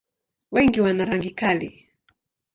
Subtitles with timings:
[0.51, 1.69] Wengi wana rangi kali.